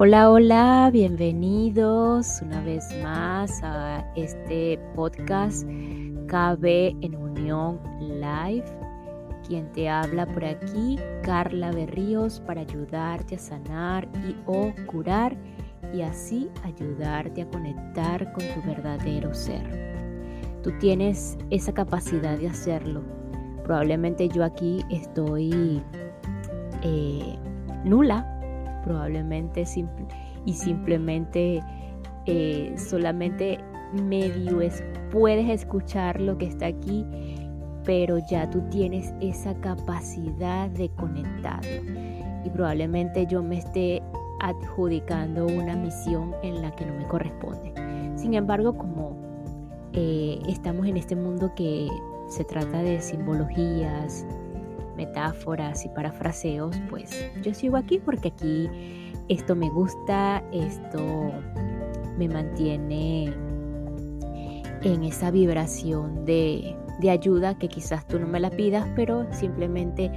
Hola, 0.00 0.30
hola, 0.30 0.90
bienvenidos 0.92 2.40
una 2.40 2.60
vez 2.60 2.86
más 3.02 3.60
a 3.64 4.08
este 4.14 4.78
podcast 4.94 5.66
KB 6.28 6.64
en 7.00 7.16
Unión 7.16 7.80
Live. 8.00 8.64
Quien 9.44 9.72
te 9.72 9.88
habla 9.88 10.24
por 10.24 10.44
aquí, 10.44 11.00
Carla 11.24 11.72
Berríos, 11.72 12.38
para 12.38 12.60
ayudarte 12.60 13.34
a 13.34 13.38
sanar 13.40 14.08
y 14.24 14.36
o 14.46 14.72
curar 14.86 15.36
y 15.92 16.02
así 16.02 16.48
ayudarte 16.62 17.42
a 17.42 17.48
conectar 17.48 18.32
con 18.34 18.44
tu 18.54 18.68
verdadero 18.68 19.34
ser. 19.34 19.64
Tú 20.62 20.70
tienes 20.78 21.36
esa 21.50 21.74
capacidad 21.74 22.38
de 22.38 22.46
hacerlo. 22.46 23.02
Probablemente 23.64 24.28
yo 24.28 24.44
aquí 24.44 24.80
estoy 24.90 25.82
eh, 26.84 27.36
nula 27.82 28.37
probablemente 28.88 29.64
y 30.46 30.52
simplemente 30.54 31.62
eh, 32.24 32.74
solamente 32.78 33.58
medio 33.92 34.62
es, 34.62 34.82
puedes 35.10 35.48
escuchar 35.50 36.18
lo 36.20 36.38
que 36.38 36.46
está 36.46 36.66
aquí, 36.66 37.04
pero 37.84 38.18
ya 38.30 38.48
tú 38.48 38.62
tienes 38.70 39.12
esa 39.20 39.54
capacidad 39.60 40.70
de 40.70 40.88
conectarlo. 40.90 41.82
Y 42.44 42.50
probablemente 42.50 43.26
yo 43.26 43.42
me 43.42 43.58
esté 43.58 44.02
adjudicando 44.40 45.46
una 45.46 45.76
misión 45.76 46.34
en 46.42 46.62
la 46.62 46.70
que 46.70 46.86
no 46.86 46.94
me 46.94 47.06
corresponde. 47.08 47.74
Sin 48.16 48.32
embargo, 48.32 48.74
como 48.76 49.16
eh, 49.92 50.40
estamos 50.48 50.86
en 50.86 50.96
este 50.96 51.14
mundo 51.14 51.52
que 51.54 51.88
se 52.28 52.44
trata 52.44 52.82
de 52.82 53.02
simbologías, 53.02 54.24
metáforas 54.98 55.84
y 55.84 55.88
parafraseos, 55.88 56.76
pues 56.90 57.10
yo 57.42 57.54
sigo 57.54 57.76
aquí 57.76 57.98
porque 57.98 58.28
aquí 58.28 58.68
esto 59.28 59.54
me 59.54 59.70
gusta, 59.70 60.42
esto 60.52 61.32
me 62.18 62.28
mantiene 62.28 63.32
en 64.82 65.04
esa 65.04 65.30
vibración 65.30 66.24
de, 66.24 66.76
ayuda 67.08 67.56
que 67.56 67.68
quizás 67.68 68.06
tú 68.08 68.18
no 68.18 68.26
me 68.26 68.40
la 68.40 68.50
pidas, 68.50 68.86
pero 68.96 69.24
simplemente 69.32 70.10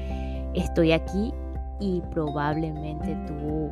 estoy 0.56 0.92
aquí 0.92 1.32
y 1.80 2.02
probablemente 2.12 3.16
tú 3.28 3.70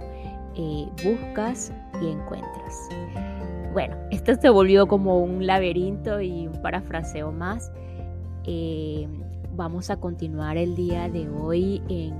eh, 0.56 0.88
buscas 1.04 1.74
y 2.02 2.12
encuentras. 2.12 2.90
Bueno, 3.74 3.96
esto 4.12 4.36
se 4.36 4.50
volvió 4.50 4.88
como 4.88 5.20
un 5.20 5.46
laberinto 5.48 6.22
y 6.22 6.48
un 6.48 6.62
parafraseo 6.62 7.32
más. 7.32 7.72
Eh, 8.46 9.08
vamos 9.60 9.90
a 9.90 9.98
continuar 10.00 10.56
el 10.56 10.74
día 10.74 11.10
de 11.10 11.30
hoy 11.30 11.84
en 11.90 12.14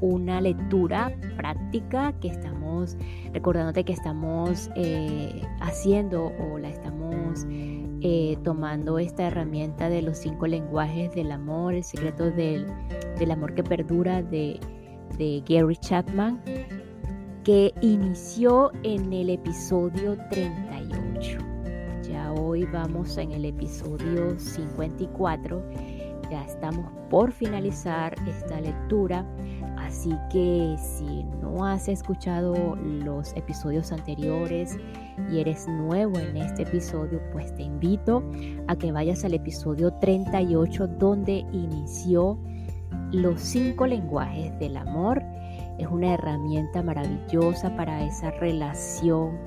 una 0.00 0.40
lectura 0.40 1.12
práctica 1.36 2.12
que 2.20 2.28
estamos 2.28 2.96
recordándote 3.32 3.82
que 3.82 3.92
estamos 3.92 4.70
eh, 4.76 5.42
haciendo 5.60 6.32
o 6.38 6.58
la 6.58 6.68
estamos 6.68 7.44
eh, 7.50 8.38
tomando 8.44 9.00
esta 9.00 9.26
herramienta 9.26 9.88
de 9.88 10.00
los 10.00 10.18
cinco 10.18 10.46
lenguajes 10.46 11.12
del 11.12 11.32
amor, 11.32 11.74
el 11.74 11.82
secreto 11.82 12.30
del, 12.30 12.68
amor 13.32 13.54
que 13.54 13.64
perdura 13.64 14.22
de 14.22 14.60
Gary 15.18 15.76
Chapman, 15.78 16.40
que 17.42 17.74
inició 17.80 18.70
en 18.84 19.12
el 19.12 19.30
episodio 19.30 20.16
38. 20.30 21.38
Ya 22.08 22.32
hoy 22.32 22.64
vamos 22.66 23.18
en 23.18 23.32
el 23.32 23.44
episodio 23.44 24.38
54 24.38 25.62
ya 26.30 26.44
estamos 26.44 26.92
por 27.10 27.32
finalizar 27.32 28.14
esta 28.26 28.60
lectura, 28.60 29.24
así 29.78 30.14
que 30.30 30.76
si 30.78 31.24
no 31.40 31.64
has 31.64 31.88
escuchado 31.88 32.76
los 32.76 33.34
episodios 33.36 33.92
anteriores 33.92 34.78
y 35.30 35.40
eres 35.40 35.66
nuevo 35.68 36.18
en 36.18 36.36
este 36.36 36.62
episodio, 36.62 37.20
pues 37.32 37.54
te 37.54 37.62
invito 37.62 38.22
a 38.66 38.76
que 38.76 38.92
vayas 38.92 39.24
al 39.24 39.34
episodio 39.34 39.92
38 39.94 40.86
donde 40.86 41.38
inició 41.52 42.38
los 43.12 43.40
cinco 43.40 43.86
lenguajes 43.86 44.58
del 44.58 44.76
amor. 44.76 45.22
Es 45.78 45.86
una 45.88 46.14
herramienta 46.14 46.82
maravillosa 46.82 47.74
para 47.76 48.04
esa 48.04 48.30
relación 48.32 49.38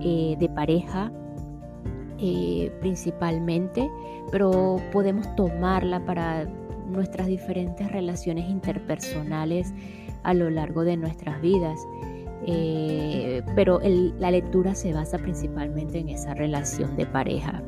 eh, 0.00 0.36
de 0.38 0.48
pareja 0.48 1.12
eh, 2.18 2.72
principalmente, 2.80 3.90
pero 4.30 4.80
podemos 4.92 5.34
tomarla 5.36 6.04
para 6.04 6.46
nuestras 6.88 7.26
diferentes 7.26 7.90
relaciones 7.90 8.48
interpersonales 8.48 9.72
a 10.22 10.34
lo 10.34 10.50
largo 10.50 10.84
de 10.84 10.96
nuestras 10.96 11.40
vidas. 11.40 11.78
Eh, 12.46 13.42
pero 13.54 13.80
la 13.82 14.30
lectura 14.30 14.74
se 14.74 14.92
basa 14.92 15.18
principalmente 15.18 15.98
en 15.98 16.10
esa 16.10 16.34
relación 16.34 16.96
de 16.96 17.06
pareja 17.06 17.62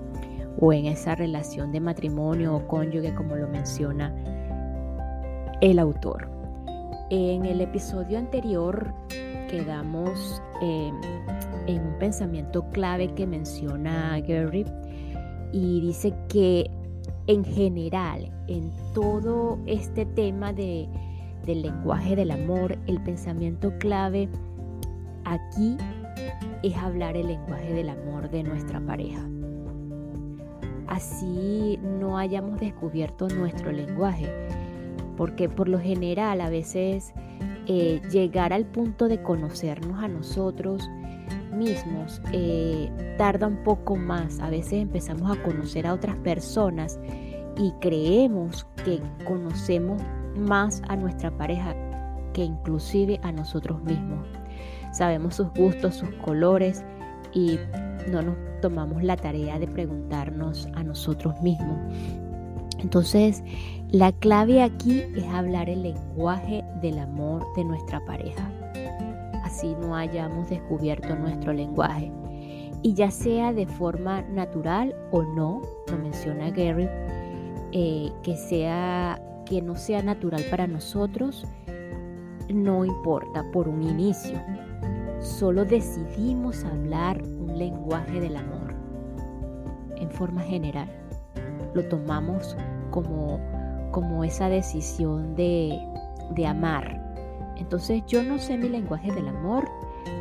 o 0.61 0.73
en 0.73 0.87
esa 0.87 1.15
relación 1.15 1.73
de 1.73 1.81
matrimonio 1.81 2.55
o 2.55 2.67
cónyuge 2.67 3.15
como 3.15 3.37
lo 3.37 3.49
menciona 3.49 4.15
el 5.61 5.79
autor. 5.79 6.31
En 7.11 7.47
el 7.47 7.61
episodio 7.61 8.19
anterior 8.19 8.93
quedamos 9.49 10.41
en 10.61 10.95
un 11.81 11.99
pensamiento 11.99 12.69
clave 12.71 13.13
que 13.15 13.27
menciona 13.27 14.21
Gary 14.21 14.65
y 15.53 15.81
dice 15.81 16.15
que 16.29 16.71
en 17.27 17.45
general, 17.45 18.31
en 18.47 18.71
todo 18.95 19.59
este 19.67 20.07
tema 20.07 20.53
de, 20.53 20.89
del 21.45 21.63
lenguaje 21.63 22.17
del 22.17 22.31
amor, 22.31 22.79
el 22.87 23.03
pensamiento 23.03 23.73
clave 23.79 24.29
aquí 25.25 25.77
es 26.63 26.77
hablar 26.77 27.17
el 27.17 27.29
lenguaje 27.29 27.73
del 27.75 27.91
amor 27.91 28.31
de 28.31 28.43
nuestra 28.43 28.81
pareja. 28.81 29.21
Así 30.87 31.79
no 31.83 32.17
hayamos 32.17 32.59
descubierto 32.61 33.29
nuestro 33.29 33.73
lenguaje, 33.73 34.33
porque 35.17 35.51
por 35.51 35.69
lo 35.69 35.79
general 35.79 36.41
a 36.41 36.49
veces 36.49 37.13
eh, 37.69 38.01
llegar 38.11 38.55
al 38.55 38.65
punto 38.65 39.09
de 39.09 39.23
conocernos 39.23 40.03
a 40.03 40.09
nosotros 40.09 40.89
mismos 41.53 42.23
eh, 42.33 42.91
tarda 43.19 43.47
un 43.47 43.63
poco 43.63 43.95
más. 43.95 44.41
A 44.41 44.49
veces 44.49 44.75
empezamos 44.75 45.31
a 45.31 45.43
conocer 45.43 45.87
a 45.87 45.93
otras 45.93 46.17
personas 46.17 46.99
y 47.59 47.73
creemos 47.81 48.67
que 48.85 49.03
conocemos 49.27 50.01
más 50.35 50.83
a 50.89 50.97
nuestra 50.97 51.31
pareja 51.37 51.77
que 52.33 52.45
inclusive 52.45 53.21
a 53.23 53.33
nosotros 53.33 53.83
mismos. 53.83 54.27
Sabemos 54.93 55.35
sus 55.35 55.53
gustos, 55.53 55.97
sus 55.97 56.11
colores 56.25 56.85
y 57.35 57.59
no 58.11 58.23
nos 58.23 58.37
tomamos 58.63 59.03
la 59.03 59.17
tarea 59.17 59.59
de 59.59 59.67
preguntarnos 59.67 60.69
a 60.75 60.83
nosotros 60.83 61.39
mismos. 61.43 61.79
Entonces, 62.79 63.43
la 63.91 64.13
clave 64.13 64.63
aquí 64.63 65.03
es 65.17 65.25
hablar 65.25 65.69
el 65.69 65.83
lenguaje 65.83 66.65
del 66.81 66.99
amor 66.99 67.45
de 67.55 67.65
nuestra 67.65 68.05
pareja. 68.05 68.51
Así 69.45 69.75
no 69.81 69.97
hayamos 69.97 70.49
descubierto 70.49 71.15
nuestro 71.17 71.53
lenguaje. 71.53 72.13
Y 72.83 72.95
ya 72.95 73.11
sea 73.11 73.53
de 73.53 73.67
forma 73.67 74.23
natural 74.23 74.95
o 75.11 75.23
no, 75.23 75.63
lo 75.91 75.99
menciona 75.99 76.51
Gary, 76.51 76.89
eh, 77.73 78.13
que, 78.23 78.37
sea, 78.37 79.21
que 79.47 79.61
no 79.61 79.75
sea 79.75 80.03
natural 80.03 80.45
para 80.51 80.67
nosotros, 80.67 81.45
no 82.49 82.85
importa 82.85 83.45
por 83.53 83.69
un 83.69 83.83
inicio. 83.83 84.41
Solo 85.19 85.65
decidimos 85.65 86.65
hablar 86.65 87.21
un 87.23 87.59
lenguaje 87.59 88.21
del 88.21 88.37
amor 88.37 88.75
en 89.97 90.11
forma 90.11 90.43
general. 90.43 90.89
Lo 91.75 91.85
tomamos 91.89 92.57
como 92.91 93.41
como 93.91 94.25
esa 94.25 94.49
decisión 94.49 95.35
de, 95.35 95.79
amar. 96.47 97.05
Entonces 97.57 98.03
yo 98.07 98.23
no 98.23 98.39
sé 98.39 98.57
mi 98.57 98.69
lenguaje 98.69 99.13
del 99.13 99.29
amor, 99.29 99.69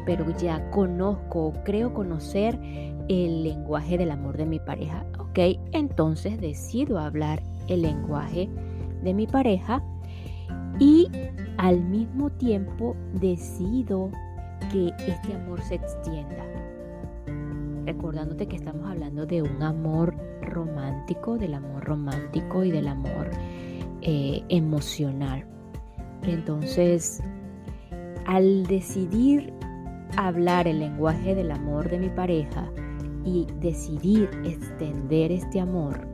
pero 0.06 0.30
ya 0.38 0.70
conozco, 0.72 1.54
creo 1.64 1.94
conocer 1.94 2.60
el 3.08 3.44
lenguaje 3.44 3.98
del 3.98 4.12
amor 4.12 4.38
de 4.38 4.46
mi 4.46 4.60
pareja. 4.60 5.06
¿Ok? 5.20 5.40
Entonces 5.72 6.40
decido 6.40 7.00
hablar 7.00 7.44
el 7.68 7.84
lenguaje 7.84 8.50
de 9.04 9.14
mi 9.14 9.28
pareja 9.28 9.84
y 10.80 11.10
al 11.58 11.84
mismo 11.84 12.30
tiempo 12.32 12.96
decido 13.14 14.10
que 14.72 14.94
este 15.08 15.34
amor 15.34 15.62
se 15.62 15.76
extienda. 15.76 16.46
Recordándote 17.86 18.48
que 18.48 18.58
estamos 18.58 18.90
hablando 18.90 19.26
de 19.26 19.42
un 19.42 19.64
amor 19.64 20.16
romántico, 20.42 21.38
del 21.38 21.54
amor 21.54 21.86
romántico 21.86 22.64
y 22.64 22.72
del 22.72 22.88
amor 22.88 23.30
eh, 24.02 24.44
emocional. 24.50 25.46
Entonces, 26.24 27.22
al 28.26 28.66
decidir 28.66 29.54
hablar 30.18 30.68
el 30.68 30.80
lenguaje 30.80 31.36
del 31.36 31.52
amor 31.52 31.90
de 31.90 32.00
mi 32.00 32.10
pareja 32.10 32.70
y 33.24 33.48
decidir 33.60 34.30
extender 34.44 35.32
este 35.32 35.60
amor, 35.60 36.08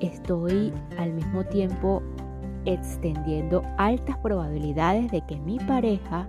estoy 0.00 0.72
al 0.98 1.12
mismo 1.12 1.44
tiempo 1.44 2.02
extendiendo 2.64 3.62
altas 3.78 4.18
probabilidades 4.18 5.10
de 5.10 5.22
que 5.26 5.36
mi 5.36 5.58
pareja 5.58 6.28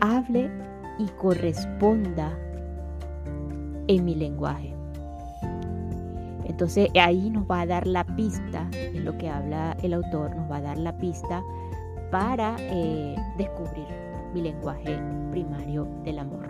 hable 0.00 0.50
y 0.98 1.06
corresponda 1.18 2.36
en 3.88 4.04
mi 4.04 4.14
lenguaje. 4.14 4.74
Entonces 6.44 6.88
ahí 7.00 7.30
nos 7.30 7.44
va 7.44 7.62
a 7.62 7.66
dar 7.66 7.86
la 7.86 8.04
pista, 8.04 8.47
lo 9.00 9.16
que 9.18 9.28
habla 9.28 9.76
el 9.82 9.94
autor, 9.94 10.34
nos 10.34 10.50
va 10.50 10.56
a 10.56 10.62
dar 10.62 10.78
la 10.78 10.96
pista 10.96 11.42
para 12.10 12.56
eh, 12.58 13.16
descubrir 13.36 13.86
mi 14.34 14.42
lenguaje 14.42 14.98
primario 15.30 15.88
del 16.04 16.18
amor. 16.18 16.48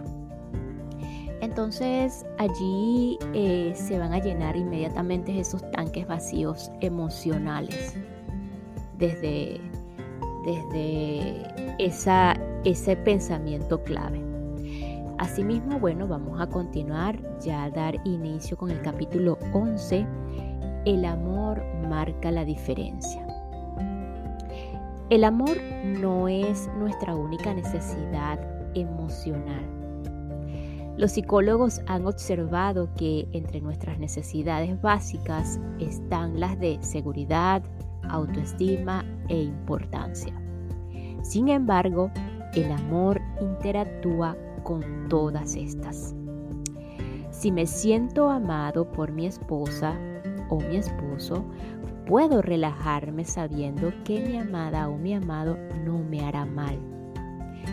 Entonces 1.41 2.27
allí 2.39 3.19
eh, 3.33 3.73
se 3.75 3.99
van 3.99 4.12
a 4.12 4.19
llenar 4.19 4.56
inmediatamente 4.56 5.39
esos 5.39 5.69
tanques 5.71 6.06
vacíos 6.06 6.71
emocionales 6.81 7.97
desde, 8.99 9.61
desde 10.44 11.43
esa, 11.79 12.35
ese 12.65 12.97
pensamiento 12.97 13.83
clave. 13.85 14.21
Asimismo, 15.19 15.79
bueno, 15.81 16.06
vamos 16.06 16.41
a 16.41 16.47
continuar 16.47 17.19
ya 17.41 17.65
a 17.65 17.71
dar 17.71 17.97
inicio 18.05 18.56
con 18.56 18.71
el 18.71 18.81
capítulo 18.83 19.37
11. 19.53 20.06
El 20.88 21.05
amor 21.05 21.62
marca 21.87 22.31
la 22.31 22.46
diferencia. 22.46 23.23
El 25.11 25.23
amor 25.23 25.58
no 25.85 26.29
es 26.29 26.67
nuestra 26.79 27.14
única 27.14 27.52
necesidad 27.52 28.40
emocional. 28.75 29.67
Los 30.96 31.12
psicólogos 31.12 31.82
han 31.88 32.06
observado 32.06 32.88
que 32.94 33.29
entre 33.32 33.61
nuestras 33.61 33.99
necesidades 33.99 34.81
básicas 34.81 35.61
están 35.79 36.40
las 36.40 36.58
de 36.58 36.79
seguridad, 36.81 37.62
autoestima 38.08 39.05
e 39.29 39.43
importancia. 39.43 40.32
Sin 41.20 41.49
embargo, 41.49 42.11
el 42.55 42.73
amor 42.73 43.20
interactúa 43.43 44.38
con 44.62 45.06
todas 45.11 45.55
estas. 45.55 46.14
Si 47.31 47.52
me 47.52 47.67
siento 47.67 48.31
amado 48.31 48.91
por 48.91 49.12
mi 49.12 49.26
esposa 49.26 49.94
o 50.49 50.61
mi 50.61 50.77
esposo, 50.77 51.45
puedo 52.06 52.43
relajarme 52.43 53.25
sabiendo 53.25 53.93
que 54.05 54.21
mi 54.21 54.39
amada 54.39 54.89
o 54.89 54.97
mi 54.97 55.15
amado 55.15 55.59
no 55.85 55.99
me 55.99 56.25
hará 56.25 56.45
mal. 56.45 56.79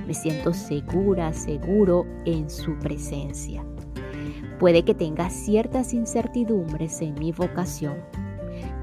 Me 0.05 0.13
siento 0.13 0.53
segura, 0.53 1.33
seguro 1.33 2.05
en 2.25 2.49
su 2.49 2.77
presencia. 2.79 3.65
Puede 4.59 4.83
que 4.83 4.93
tenga 4.93 5.29
ciertas 5.29 5.93
incertidumbres 5.93 7.01
en 7.01 7.15
mi 7.15 7.31
vocación. 7.31 7.97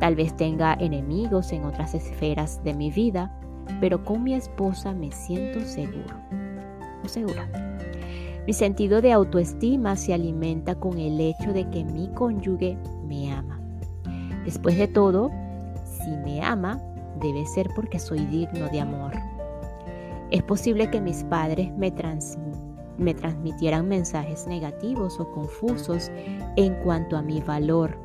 Tal 0.00 0.17
vez 0.17 0.37
tenga 0.37 0.75
enemigos 0.75 1.53
en 1.53 1.65
otras 1.65 1.95
esferas 1.95 2.62
de 2.65 2.75
mi 2.75 2.91
vida, 2.91 3.38
pero 3.81 4.05
con 4.05 4.23
mi 4.23 4.35
esposa 4.35 4.93
me 4.93 5.12
siento 5.12 5.61
seguro 5.61 6.15
o 7.05 7.09
segura. 7.09 7.49
Mi 8.47 8.53
sentido 8.53 9.00
de 9.00 9.12
autoestima 9.12 9.95
se 9.97 10.12
alimenta 10.12 10.75
con 10.75 10.99
el 10.99 11.21
hecho 11.21 11.53
de 11.53 11.69
que 11.71 11.85
mi 11.85 12.09
cónyuge 12.09 12.77
me 13.06 13.33
ama. 13.33 13.62
Después 14.44 14.77
de 14.77 14.89
todo, 14.89 15.31
si 15.85 16.11
me 16.11 16.43
ama, 16.43 16.81
debe 17.21 17.47
ser 17.47 17.69
porque 17.75 17.99
soy 17.99 18.27
digno 18.27 18.69
de 18.69 18.81
amor. 18.81 19.12
Es 20.31 20.43
posible 20.43 20.91
que 20.91 21.00
mis 21.00 21.25
padres 21.25 21.71
me, 21.77 21.91
transmitieran 23.15 23.89
mensajes 23.89 24.47
negativos 24.47 25.21
o 25.21 25.31
confusos 25.31 26.11
en 26.56 26.75
cuanto 26.83 27.17
a 27.17 27.23
mi 27.23 27.41
valor, 27.41 27.97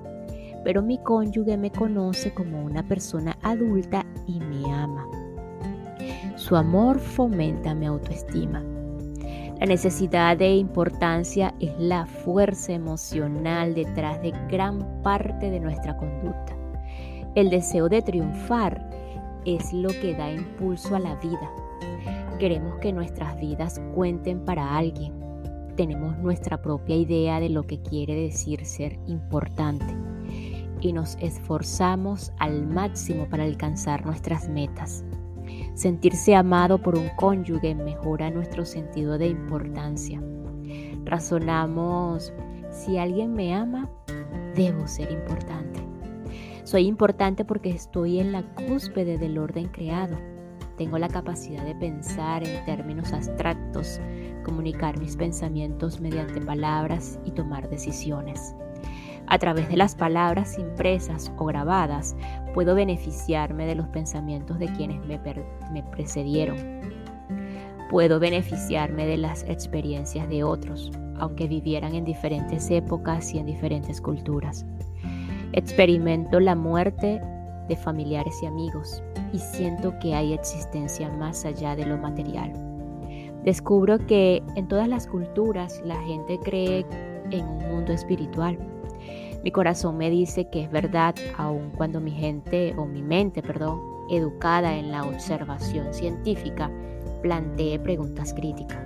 pero 0.63 0.81
mi 0.81 0.97
cónyuge 0.99 1.57
me 1.57 1.71
conoce 1.71 2.33
como 2.33 2.63
una 2.63 2.83
persona 2.83 3.37
adulta 3.41 4.05
y 4.27 4.39
me 4.39 4.71
ama. 4.71 5.07
Su 6.35 6.55
amor 6.55 6.99
fomenta 6.99 7.73
mi 7.73 7.85
autoestima 7.85 8.63
la 9.59 9.65
necesidad 9.65 10.37
de 10.37 10.55
importancia 10.55 11.55
es 11.59 11.71
la 11.79 12.05
fuerza 12.05 12.73
emocional 12.73 13.73
detrás 13.73 14.21
de 14.21 14.31
gran 14.49 15.01
parte 15.01 15.49
de 15.49 15.59
nuestra 15.59 15.97
conducta. 15.97 16.55
El 17.33 17.49
deseo 17.49 17.89
de 17.89 18.03
triunfar 18.03 18.87
es 19.45 19.73
lo 19.73 19.89
que 19.89 20.13
da 20.13 20.31
impulso 20.31 20.95
a 20.95 20.99
la 20.99 21.15
vida. 21.15 21.49
Queremos 22.37 22.77
que 22.79 22.93
nuestras 22.93 23.39
vidas 23.39 23.81
cuenten 23.95 24.45
para 24.45 24.77
alguien. 24.77 25.13
Tenemos 25.75 26.15
nuestra 26.19 26.61
propia 26.61 26.95
idea 26.95 27.39
de 27.39 27.49
lo 27.49 27.63
que 27.63 27.81
quiere 27.81 28.13
decir 28.13 28.63
ser 28.63 28.99
importante 29.07 29.85
y 30.81 30.93
nos 30.93 31.17
esforzamos 31.19 32.31
al 32.37 32.67
máximo 32.67 33.27
para 33.27 33.43
alcanzar 33.43 34.05
nuestras 34.05 34.49
metas. 34.49 35.03
Sentirse 35.77 36.33
amado 36.33 36.81
por 36.81 36.97
un 36.97 37.07
cónyuge 37.09 37.75
mejora 37.75 38.31
nuestro 38.31 38.65
sentido 38.65 39.19
de 39.19 39.27
importancia. 39.27 40.19
Razonamos, 41.05 42.33
si 42.71 42.97
alguien 42.97 43.35
me 43.35 43.53
ama, 43.53 43.87
debo 44.55 44.87
ser 44.87 45.11
importante. 45.11 45.79
Soy 46.63 46.87
importante 46.87 47.45
porque 47.45 47.69
estoy 47.69 48.19
en 48.19 48.31
la 48.31 48.41
cúspide 48.55 49.19
del 49.19 49.37
orden 49.37 49.67
creado. 49.67 50.17
Tengo 50.77 50.97
la 50.97 51.09
capacidad 51.09 51.63
de 51.63 51.75
pensar 51.75 52.43
en 52.43 52.65
términos 52.65 53.13
abstractos, 53.13 54.01
comunicar 54.43 54.97
mis 54.97 55.15
pensamientos 55.15 56.01
mediante 56.01 56.41
palabras 56.41 57.19
y 57.23 57.29
tomar 57.33 57.69
decisiones. 57.69 58.55
A 59.27 59.37
través 59.37 59.67
de 59.69 59.75
las 59.77 59.93
palabras 59.93 60.57
impresas 60.57 61.31
o 61.37 61.45
grabadas, 61.45 62.15
puedo 62.57 62.73
beneficiarme 62.73 63.67
de 63.67 63.75
los 63.75 63.87
pensamientos 63.89 64.57
de 64.57 64.65
quienes 64.73 64.99
me, 65.05 65.83
precedieron. 65.91 66.57
Puedo 67.91 68.19
beneficiarme 68.19 69.05
de 69.05 69.15
las 69.15 69.43
experiencias 69.43 70.27
de 70.27 70.43
otros, 70.43 70.89
aunque 71.19 71.47
vivieran 71.47 71.93
en 71.93 72.03
diferentes 72.03 72.71
épocas 72.71 73.31
y 73.31 73.37
en 73.37 73.45
diferentes 73.45 74.01
culturas. 74.01 74.65
Experimento 75.53 76.39
la 76.39 76.55
muerte 76.55 77.21
de 77.69 77.75
familiares 77.75 78.33
y 78.41 78.47
amigos 78.47 79.03
y 79.31 79.37
siento 79.37 79.93
que 79.99 80.15
hay 80.15 80.33
existencia 80.33 81.11
más 81.11 81.45
allá 81.45 81.75
de 81.75 81.85
lo 81.85 81.99
material. 81.99 82.53
Descubro 83.43 83.99
que 84.07 84.41
en 84.55 84.67
todas 84.67 84.87
las 84.87 85.05
culturas 85.05 85.79
la 85.85 86.01
gente 86.05 86.39
cree 86.39 86.87
en 87.29 87.45
un 87.45 87.69
mundo 87.69 87.93
espiritual 87.93 88.57
mi 89.47 89.51
corazón 89.51 89.95
me 89.95 90.09
dice 90.09 90.49
que 90.49 90.63
es 90.63 90.69
verdad, 90.69 91.15
aun 91.37 91.69
cuando 91.69 92.01
mi 92.01 92.11
gente 92.11 92.75
o 92.77 92.85
mi 92.85 93.01
mente, 93.01 93.41
perdón, 93.41 93.79
educada 94.09 94.75
en 94.75 94.91
la 94.91 95.05
observación 95.05 95.93
científica, 95.93 96.69
plantee 97.21 97.79
preguntas 97.79 98.33
críticas. 98.33 98.85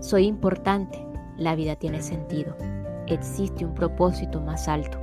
Soy 0.00 0.24
importante, 0.24 0.98
la 1.36 1.54
vida 1.54 1.76
tiene 1.76 2.00
sentido, 2.00 2.56
existe 3.08 3.66
un 3.66 3.74
propósito 3.74 4.40
más 4.40 4.68
alto. 4.68 4.98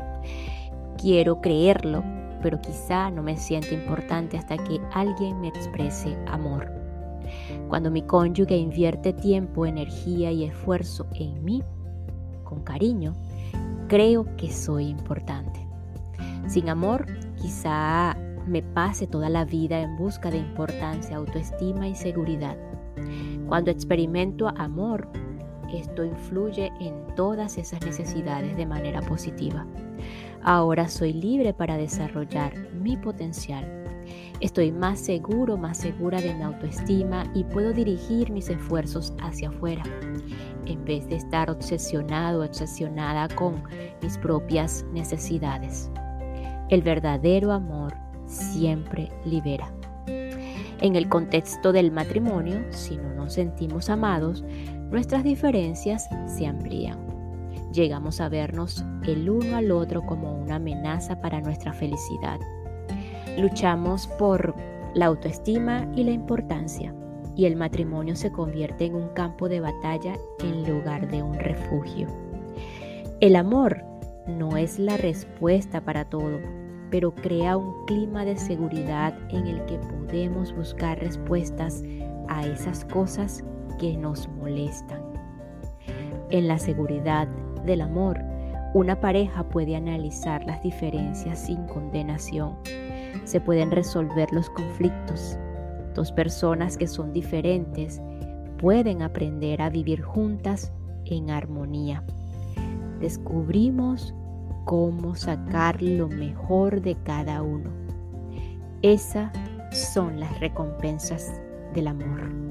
Quiero 0.97 1.39
creerlo, 1.39 2.03
pero 2.41 2.59
quizá 2.59 3.11
no 3.11 3.21
me 3.21 3.37
sienta 3.37 3.75
importante 3.75 4.35
hasta 4.35 4.57
que 4.57 4.81
alguien 4.93 5.39
me 5.41 5.49
exprese 5.49 6.17
amor. 6.25 6.71
Cuando 7.67 7.91
mi 7.91 8.01
cónyuge 8.01 8.57
invierte 8.57 9.13
tiempo, 9.13 9.67
energía 9.67 10.31
y 10.31 10.45
esfuerzo 10.45 11.05
en 11.13 11.45
mí, 11.45 11.61
con 12.43 12.63
cariño, 12.63 13.13
creo 13.87 14.25
que 14.37 14.51
soy 14.51 14.87
importante. 14.87 15.67
Sin 16.47 16.69
amor, 16.69 17.05
quizá 17.35 18.17
me 18.45 18.61
pase 18.61 19.07
toda 19.07 19.29
la 19.29 19.45
vida 19.45 19.81
en 19.81 19.97
busca 19.97 20.31
de 20.31 20.37
importancia, 20.37 21.17
autoestima 21.17 21.87
y 21.87 21.95
seguridad. 21.95 22.57
Cuando 23.47 23.71
experimento 23.71 24.47
amor, 24.49 25.09
esto 25.71 26.03
influye 26.03 26.71
en 26.79 27.15
todas 27.15 27.57
esas 27.57 27.81
necesidades 27.85 28.55
de 28.55 28.65
manera 28.65 29.01
positiva. 29.01 29.65
Ahora 30.41 30.87
soy 30.87 31.13
libre 31.13 31.53
para 31.53 31.77
desarrollar 31.77 32.53
mi 32.73 32.95
potencial. 32.95 33.86
Estoy 34.39 34.71
más 34.71 34.99
seguro, 34.99 35.57
más 35.57 35.79
segura 35.79 36.21
de 36.21 36.33
mi 36.33 36.43
autoestima 36.43 37.25
y 37.33 37.43
puedo 37.43 37.73
dirigir 37.73 38.31
mis 38.31 38.49
esfuerzos 38.49 39.13
hacia 39.19 39.49
afuera 39.49 39.83
en 40.67 40.83
vez 40.85 41.07
de 41.07 41.15
estar 41.15 41.49
obsesionado 41.49 42.43
obsesionada 42.43 43.27
con 43.29 43.63
mis 44.01 44.17
propias 44.17 44.85
necesidades. 44.93 45.89
El 46.69 46.81
verdadero 46.81 47.51
amor 47.51 47.93
siempre 48.25 49.11
libera. 49.25 49.71
En 50.05 50.95
el 50.95 51.09
contexto 51.09 51.71
del 51.71 51.91
matrimonio, 51.91 52.59
si 52.69 52.97
no 52.97 53.13
nos 53.15 53.33
sentimos 53.33 53.89
amados, 53.89 54.43
nuestras 54.91 55.23
diferencias 55.23 56.07
se 56.27 56.45
amplían. 56.45 56.99
Llegamos 57.73 58.21
a 58.21 58.29
vernos 58.29 58.83
el 59.05 59.29
uno 59.29 59.57
al 59.57 59.71
otro 59.71 60.05
como 60.05 60.39
una 60.39 60.55
amenaza 60.55 61.19
para 61.19 61.41
nuestra 61.41 61.73
felicidad. 61.73 62.39
Luchamos 63.37 64.07
por 64.07 64.55
la 64.95 65.05
autoestima 65.05 65.87
y 65.95 66.03
la 66.03 66.11
importancia 66.11 66.93
y 67.35 67.45
el 67.45 67.55
matrimonio 67.55 68.15
se 68.15 68.31
convierte 68.31 68.85
en 68.85 68.95
un 68.95 69.09
campo 69.09 69.47
de 69.47 69.59
batalla 69.59 70.15
en 70.39 70.67
lugar 70.67 71.07
de 71.07 71.21
un 71.21 71.35
refugio. 71.35 72.07
El 73.19 73.35
amor 73.35 73.83
no 74.27 74.57
es 74.57 74.79
la 74.79 74.97
respuesta 74.97 75.81
para 75.81 76.05
todo, 76.05 76.39
pero 76.89 77.13
crea 77.13 77.57
un 77.57 77.85
clima 77.85 78.25
de 78.25 78.37
seguridad 78.37 79.15
en 79.29 79.45
el 79.45 79.63
que 79.65 79.77
podemos 79.77 80.55
buscar 80.55 80.99
respuestas 80.99 81.83
a 82.27 82.45
esas 82.47 82.85
cosas 82.85 83.43
que 83.79 83.95
nos 83.95 84.27
molestan. 84.29 85.01
En 86.31 86.47
la 86.47 86.57
seguridad 86.57 87.27
del 87.65 87.81
amor, 87.81 88.19
una 88.73 88.99
pareja 88.99 89.43
puede 89.43 89.75
analizar 89.75 90.43
las 90.43 90.61
diferencias 90.63 91.37
sin 91.39 91.67
condenación. 91.67 92.55
Se 93.25 93.39
pueden 93.41 93.71
resolver 93.71 94.31
los 94.31 94.49
conflictos. 94.49 95.37
Dos 95.93 96.11
personas 96.11 96.77
que 96.77 96.87
son 96.87 97.13
diferentes 97.13 98.01
pueden 98.57 99.01
aprender 99.01 99.61
a 99.61 99.69
vivir 99.69 100.01
juntas 100.01 100.71
en 101.05 101.29
armonía. 101.29 102.03
Descubrimos 102.99 104.13
cómo 104.65 105.15
sacar 105.15 105.81
lo 105.81 106.07
mejor 106.07 106.81
de 106.81 106.95
cada 107.03 107.41
uno. 107.41 107.71
Esas 108.81 109.31
son 109.71 110.19
las 110.19 110.39
recompensas 110.39 111.41
del 111.73 111.87
amor. 111.87 112.47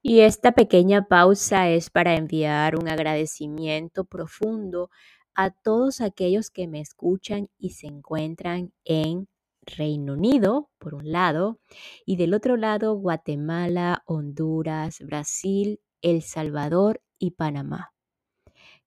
Y 0.00 0.20
esta 0.20 0.52
pequeña 0.52 1.06
pausa 1.06 1.68
es 1.68 1.90
para 1.90 2.14
enviar 2.14 2.76
un 2.76 2.88
agradecimiento 2.88 4.04
profundo 4.04 4.90
a 5.38 5.50
todos 5.50 6.00
aquellos 6.00 6.50
que 6.50 6.66
me 6.66 6.80
escuchan 6.80 7.48
y 7.60 7.70
se 7.70 7.86
encuentran 7.86 8.72
en 8.84 9.28
Reino 9.62 10.14
Unido, 10.14 10.68
por 10.78 10.96
un 10.96 11.12
lado, 11.12 11.60
y 12.04 12.16
del 12.16 12.34
otro 12.34 12.56
lado 12.56 12.96
Guatemala, 12.96 14.02
Honduras, 14.04 14.98
Brasil, 15.00 15.80
El 16.02 16.22
Salvador 16.22 17.00
y 17.20 17.30
Panamá. 17.30 17.92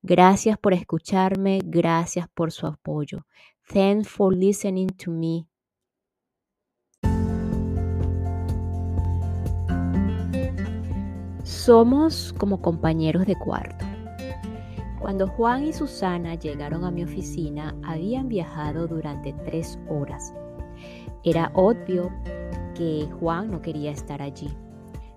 Gracias 0.01 0.58
por 0.58 0.74
escucharme, 0.74 1.62
gracias 1.63 2.27
por 2.27 2.51
su 2.51 2.67
apoyo. 2.67 3.25
Thanks 3.72 4.10
for 4.10 4.36
listening 4.36 4.89
to 4.89 5.12
me. 5.12 5.48
Somos 11.43 12.34
como 12.38 12.62
compañeros 12.62 13.25
de 13.25 13.38
cuarto. 13.38 13.90
Cuando 15.01 15.27
Juan 15.27 15.63
y 15.63 15.74
Susana 15.74 16.36
llegaron 16.36 16.86
a 16.86 16.91
mi 16.91 17.03
oficina, 17.03 17.75
habían 17.84 18.29
viajado 18.29 18.88
durante 18.88 19.34
tres 19.34 19.79
horas. 19.89 20.31
Era 21.24 21.51
obvio 21.55 22.12
que 22.75 23.10
Juan 23.20 23.50
no 23.50 23.63
quería 23.63 23.89
estar 23.89 24.22
allí. 24.22 24.50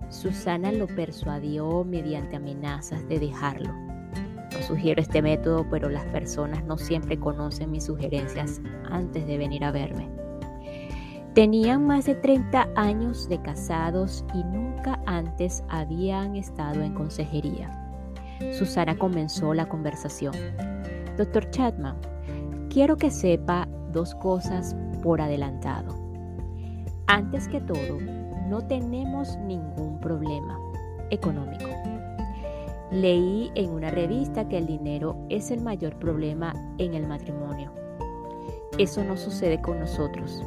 Susana 0.09 0.73
lo 0.73 0.87
persuadió 0.87 1.85
mediante 1.85 2.37
amenazas 2.37 3.07
de 3.09 3.19
dejarlo. 3.19 3.75
No 3.75 4.63
sugiero 4.67 5.03
este 5.03 5.21
método, 5.21 5.67
pero 5.71 5.91
las 5.91 6.05
personas 6.07 6.65
no 6.65 6.79
siempre 6.79 7.19
conocen 7.19 7.71
mis 7.71 7.85
sugerencias 7.85 8.63
antes 8.91 9.27
de 9.27 9.37
venir 9.37 9.65
a 9.65 9.71
verme. 9.71 10.09
Tenían 11.35 11.87
más 11.87 12.07
de 12.07 12.15
30 12.15 12.71
años 12.75 13.29
de 13.29 13.43
casados 13.43 14.25
y 14.33 14.45
nunca 14.45 14.99
antes 15.05 15.63
habían 15.69 16.37
estado 16.37 16.81
en 16.81 16.95
consejería. 16.95 17.84
Susana 18.53 18.97
comenzó 18.97 19.55
la 19.55 19.69
conversación. 19.69 20.35
Doctor 21.17 21.51
Chapman, 21.51 21.97
quiero 22.71 22.97
que 22.97 23.11
sepa 23.11 23.69
dos 23.93 24.15
cosas 24.17 24.77
por 25.03 25.21
adelantado. 25.21 25.95
Antes 27.07 27.49
que 27.49 27.61
todo, 27.61 28.01
no 28.49 28.67
tenemos 28.67 29.37
ningún 29.39 30.01
problema 30.01 30.59
económico. 31.11 31.67
Leí 32.91 33.51
en 33.55 33.71
una 33.71 33.91
revista 33.91 34.49
que 34.49 34.59
el 34.59 34.67
dinero 34.67 35.17
es 35.29 35.51
el 35.51 35.61
mayor 35.61 35.99
problema 35.99 36.53
en 36.79 36.95
el 36.95 37.07
matrimonio. 37.07 37.73
Eso 38.79 39.05
no 39.05 39.17
sucede 39.17 39.61
con 39.61 39.79
nosotros. 39.79 40.43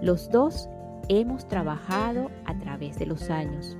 Los 0.00 0.30
dos 0.30 0.68
hemos 1.08 1.46
trabajado 1.46 2.30
a 2.44 2.56
través 2.58 2.98
de 2.98 3.06
los 3.06 3.30
años. 3.30 3.76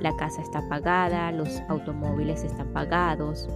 La 0.00 0.16
casa 0.16 0.40
está 0.40 0.66
pagada, 0.68 1.30
los 1.30 1.62
automóviles 1.68 2.42
están 2.42 2.68
pagados. 2.72 3.48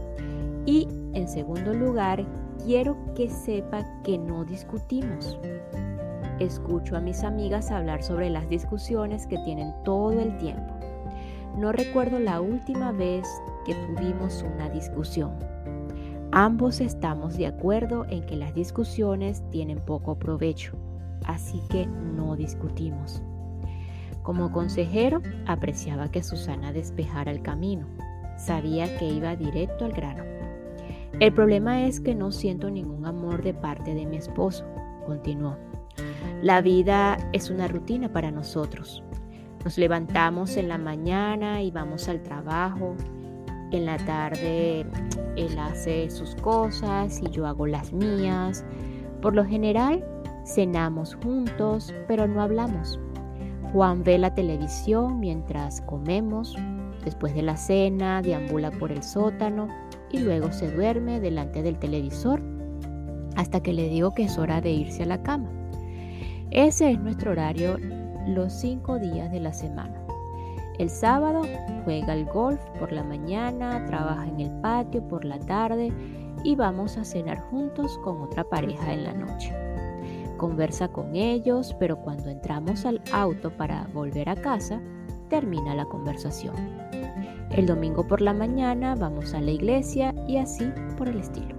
Y 0.66 0.88
en 1.14 1.28
segundo 1.28 1.72
lugar, 1.72 2.24
quiero 2.64 2.96
que 3.14 3.30
sepa 3.30 3.84
que 4.02 4.18
no 4.18 4.44
discutimos. 4.44 5.38
Escucho 6.38 6.96
a 6.96 7.00
mis 7.00 7.22
amigas 7.22 7.70
hablar 7.70 8.02
sobre 8.02 8.28
las 8.28 8.48
discusiones 8.48 9.26
que 9.26 9.38
tienen 9.38 9.72
todo 9.84 10.20
el 10.20 10.36
tiempo. 10.38 10.74
No 11.56 11.72
recuerdo 11.72 12.18
la 12.18 12.40
última 12.40 12.92
vez 12.92 13.26
que 13.64 13.74
tuvimos 13.74 14.42
una 14.42 14.68
discusión. 14.68 15.32
Ambos 16.32 16.80
estamos 16.80 17.36
de 17.36 17.46
acuerdo 17.46 18.06
en 18.08 18.26
que 18.26 18.36
las 18.36 18.54
discusiones 18.54 19.42
tienen 19.50 19.78
poco 19.78 20.18
provecho, 20.18 20.72
así 21.24 21.62
que 21.70 21.86
no 21.86 22.34
discutimos. 22.34 23.22
Como 24.24 24.50
consejero, 24.50 25.20
apreciaba 25.46 26.10
que 26.10 26.22
Susana 26.22 26.72
despejara 26.72 27.30
el 27.30 27.42
camino. 27.42 27.86
Sabía 28.38 28.96
que 28.96 29.06
iba 29.06 29.36
directo 29.36 29.84
al 29.84 29.92
grano. 29.92 30.24
El 31.20 31.34
problema 31.34 31.84
es 31.84 32.00
que 32.00 32.14
no 32.14 32.32
siento 32.32 32.70
ningún 32.70 33.04
amor 33.04 33.42
de 33.42 33.52
parte 33.52 33.94
de 33.94 34.06
mi 34.06 34.16
esposo, 34.16 34.64
continuó. 35.04 35.58
La 36.40 36.62
vida 36.62 37.18
es 37.34 37.50
una 37.50 37.68
rutina 37.68 38.14
para 38.14 38.30
nosotros. 38.30 39.04
Nos 39.62 39.76
levantamos 39.76 40.56
en 40.56 40.68
la 40.68 40.78
mañana 40.78 41.60
y 41.60 41.70
vamos 41.70 42.08
al 42.08 42.22
trabajo. 42.22 42.96
En 43.72 43.84
la 43.84 43.98
tarde 43.98 44.86
él 45.36 45.58
hace 45.58 46.08
sus 46.08 46.34
cosas 46.36 47.20
y 47.20 47.28
yo 47.28 47.46
hago 47.46 47.66
las 47.66 47.92
mías. 47.92 48.64
Por 49.20 49.34
lo 49.34 49.44
general 49.44 50.02
cenamos 50.46 51.14
juntos, 51.22 51.92
pero 52.08 52.26
no 52.26 52.40
hablamos. 52.40 52.98
Juan 53.74 54.04
ve 54.04 54.18
la 54.18 54.32
televisión 54.32 55.18
mientras 55.18 55.80
comemos. 55.80 56.56
Después 57.04 57.34
de 57.34 57.42
la 57.42 57.56
cena, 57.56 58.22
deambula 58.22 58.70
por 58.70 58.92
el 58.92 59.02
sótano 59.02 59.66
y 60.12 60.20
luego 60.20 60.52
se 60.52 60.70
duerme 60.70 61.18
delante 61.18 61.60
del 61.60 61.76
televisor 61.80 62.40
hasta 63.34 63.60
que 63.60 63.72
le 63.72 63.88
digo 63.88 64.14
que 64.14 64.22
es 64.22 64.38
hora 64.38 64.60
de 64.60 64.70
irse 64.70 65.02
a 65.02 65.06
la 65.06 65.24
cama. 65.24 65.50
Ese 66.52 66.92
es 66.92 67.00
nuestro 67.00 67.32
horario 67.32 67.76
los 68.28 68.52
cinco 68.52 69.00
días 69.00 69.32
de 69.32 69.40
la 69.40 69.52
semana. 69.52 70.00
El 70.78 70.88
sábado 70.88 71.42
juega 71.84 72.12
al 72.12 72.26
golf 72.26 72.60
por 72.78 72.92
la 72.92 73.02
mañana, 73.02 73.84
trabaja 73.86 74.28
en 74.28 74.38
el 74.38 74.50
patio 74.60 75.02
por 75.08 75.24
la 75.24 75.40
tarde 75.40 75.92
y 76.44 76.54
vamos 76.54 76.96
a 76.96 77.04
cenar 77.04 77.40
juntos 77.50 77.98
con 78.04 78.20
otra 78.20 78.44
pareja 78.44 78.92
en 78.92 79.02
la 79.02 79.14
noche. 79.14 79.63
Conversa 80.44 80.88
con 80.88 81.16
ellos, 81.16 81.74
pero 81.80 81.96
cuando 81.96 82.28
entramos 82.28 82.84
al 82.84 83.00
auto 83.14 83.50
para 83.56 83.88
volver 83.94 84.28
a 84.28 84.36
casa, 84.36 84.78
termina 85.30 85.74
la 85.74 85.86
conversación. 85.86 86.54
El 87.50 87.64
domingo 87.64 88.06
por 88.06 88.20
la 88.20 88.34
mañana 88.34 88.94
vamos 88.94 89.32
a 89.32 89.40
la 89.40 89.52
iglesia 89.52 90.14
y 90.28 90.36
así 90.36 90.70
por 90.98 91.08
el 91.08 91.20
estilo. 91.20 91.56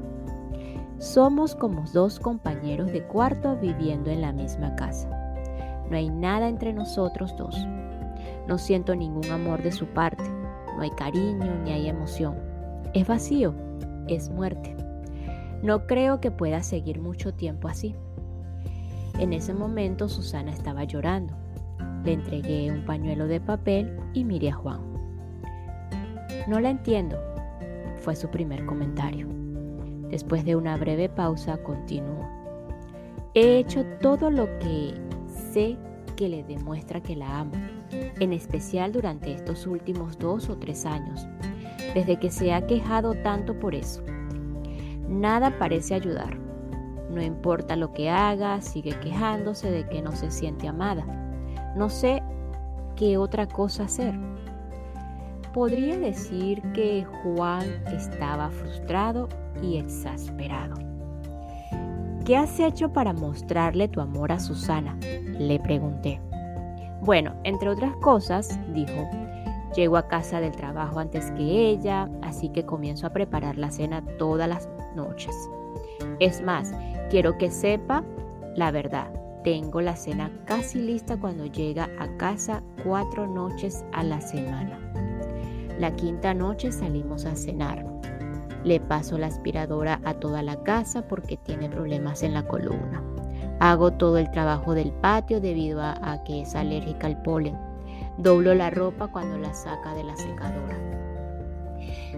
Somos 0.99 1.55
como 1.55 1.83
dos 1.93 2.19
compañeros 2.19 2.91
de 2.91 3.01
cuarto 3.01 3.57
viviendo 3.59 4.11
en 4.11 4.21
la 4.21 4.31
misma 4.31 4.75
casa. 4.75 5.09
No 5.89 5.97
hay 5.97 6.11
nada 6.11 6.47
entre 6.47 6.71
nosotros 6.71 7.35
dos. 7.39 7.55
No 8.47 8.59
siento 8.59 8.95
ningún 8.95 9.31
amor 9.31 9.63
de 9.63 9.71
su 9.71 9.87
parte. 9.87 10.23
No 10.75 10.83
hay 10.83 10.91
cariño 10.91 11.55
ni 11.63 11.71
hay 11.71 11.89
emoción. 11.89 12.35
Es 12.93 13.07
vacío. 13.07 13.55
Es 14.07 14.29
muerte. 14.29 14.77
No 15.63 15.87
creo 15.87 16.21
que 16.21 16.29
pueda 16.29 16.61
seguir 16.61 17.01
mucho 17.01 17.33
tiempo 17.33 17.67
así. 17.67 17.95
En 19.19 19.31
ese 19.31 19.53
momento 19.53 20.09
Susana 20.09 20.51
estaba 20.51 20.83
llorando. 20.83 21.33
Le 22.03 22.13
entregué 22.13 22.69
un 22.69 22.85
pañuelo 22.85 23.27
de 23.27 23.39
papel 23.39 23.97
y 24.13 24.23
miré 24.23 24.49
a 24.49 24.55
Juan. 24.55 24.81
No 26.47 26.59
la 26.59 26.69
entiendo, 26.69 27.17
fue 28.01 28.15
su 28.15 28.29
primer 28.29 28.65
comentario. 28.65 29.27
Después 30.09 30.45
de 30.45 30.55
una 30.55 30.77
breve 30.77 31.09
pausa, 31.09 31.57
continuó. 31.57 32.29
He 33.33 33.57
hecho 33.57 33.85
todo 34.01 34.29
lo 34.29 34.45
que 34.59 34.93
sé 35.51 35.77
que 36.15 36.29
le 36.29 36.43
demuestra 36.43 37.01
que 37.01 37.15
la 37.15 37.39
amo, 37.39 37.53
en 37.91 38.33
especial 38.33 38.91
durante 38.91 39.33
estos 39.33 39.65
últimos 39.65 40.19
dos 40.19 40.49
o 40.49 40.57
tres 40.57 40.85
años, 40.85 41.25
desde 41.93 42.19
que 42.19 42.29
se 42.29 42.53
ha 42.53 42.67
quejado 42.67 43.13
tanto 43.15 43.57
por 43.59 43.75
eso. 43.75 44.03
Nada 45.09 45.57
parece 45.57 45.95
ayudar. 45.95 46.44
No 47.09 47.21
importa 47.21 47.75
lo 47.75 47.93
que 47.93 48.09
haga, 48.09 48.61
sigue 48.61 48.99
quejándose 48.99 49.71
de 49.71 49.87
que 49.87 50.01
no 50.01 50.11
se 50.13 50.31
siente 50.31 50.67
amada. 50.67 51.05
No 51.75 51.89
sé 51.89 52.23
qué 52.95 53.17
otra 53.17 53.47
cosa 53.47 53.83
hacer. 53.83 54.13
Podría 55.53 55.97
decir 55.97 56.61
que 56.73 57.05
Juan 57.23 57.63
estaba 57.87 58.49
frustrado 58.49 59.29
y 59.61 59.77
exasperado. 59.77 60.75
¿Qué 62.25 62.35
has 62.35 62.59
hecho 62.59 62.91
para 62.91 63.13
mostrarle 63.13 63.87
tu 63.87 64.01
amor 64.01 64.31
a 64.31 64.39
Susana? 64.39 64.97
Le 65.37 65.59
pregunté. 65.59 66.19
Bueno, 67.01 67.35
entre 67.43 67.69
otras 67.69 67.95
cosas, 67.97 68.59
dijo, 68.73 69.07
llego 69.75 69.95
a 69.95 70.07
casa 70.07 70.39
del 70.39 70.53
trabajo 70.53 70.99
antes 70.99 71.29
que 71.31 71.69
ella, 71.69 72.09
así 72.23 72.49
que 72.49 72.65
comienzo 72.65 73.05
a 73.05 73.11
preparar 73.11 73.57
la 73.57 73.69
cena 73.69 74.03
todas 74.17 74.49
las 74.49 74.67
noches. 74.95 75.35
Es 76.19 76.41
más, 76.41 76.73
quiero 77.09 77.37
que 77.37 77.51
sepa 77.51 78.03
la 78.55 78.71
verdad. 78.71 79.11
tengo 79.43 79.79
la 79.79 79.95
cena 79.95 80.31
casi 80.45 80.79
lista 80.79 81.17
cuando 81.17 81.45
llega 81.45 81.87
a 81.99 82.17
casa 82.17 82.63
cuatro 82.83 83.27
noches 83.27 83.85
a 83.91 84.03
la 84.03 84.19
semana. 84.19 84.79
La 85.79 85.95
quinta 85.95 86.33
noche 86.33 86.71
salimos 86.71 87.25
a 87.25 87.35
cenar. 87.35 87.85
Le 88.63 88.79
paso 88.79 89.19
la 89.19 89.27
aspiradora 89.27 90.01
a 90.03 90.15
toda 90.15 90.41
la 90.41 90.63
casa 90.63 91.07
porque 91.07 91.37
tiene 91.37 91.69
problemas 91.69 92.23
en 92.23 92.33
la 92.33 92.47
columna. 92.47 93.03
Hago 93.59 93.91
todo 93.91 94.17
el 94.17 94.31
trabajo 94.31 94.73
del 94.73 94.91
patio 94.91 95.39
debido 95.39 95.81
a, 95.81 96.23
que 96.25 96.41
es 96.41 96.55
alérgica 96.55 97.07
al 97.07 97.21
polen. 97.21 97.55
Doblo 98.17 98.55
la 98.55 98.69
ropa 98.69 99.09
cuando 99.09 99.37
la 99.37 99.53
saca 99.53 99.93
de 99.93 100.03
la 100.03 100.15
secadora. 100.15 100.77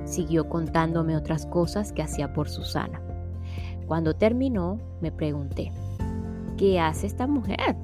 Siguió 0.06 0.48
contándome 0.48 1.18
otras 1.18 1.46
cosas 1.46 1.92
que 1.92 2.04
hacía 2.04 2.32
por 2.32 2.48
Susana. 2.48 3.02
Cuando 3.88 4.14
terminó, 4.14 4.80
me 5.00 5.14
pregunté, 5.14 5.72
¿qué 6.58 6.78
hace 6.78 7.08
esta 7.08 7.26
mujer? 7.26 7.78